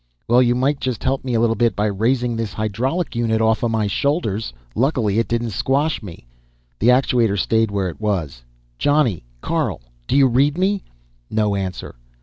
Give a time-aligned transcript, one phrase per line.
[0.27, 4.51] "Well, you might help me a bit by raising this hydraulic unit offa my shoulders.
[4.73, 6.25] Lucky it didn't squash me."
[6.79, 8.41] The actuator stayed where it was.
[8.79, 9.25] "Johnny!
[9.41, 9.79] Carl!
[10.07, 10.81] Do you read me?"
[11.29, 11.93] No answer.